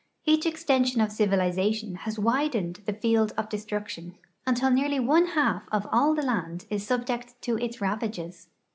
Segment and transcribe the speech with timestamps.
[0.25, 4.15] Each extension of civilization has widened the field of destruction,
[4.47, 8.47] until nearly one half of all the land is sul)ject to its ravages.